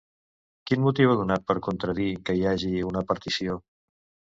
Quin 0.69 0.81
motiu 0.85 1.11
ha 1.11 1.19
donat 1.21 1.47
per 1.51 1.57
a 1.59 1.63
contradir 1.69 2.09
que 2.31 2.39
hi 2.41 2.45
hagi 2.57 2.77
una 2.93 3.09
partició? 3.15 3.65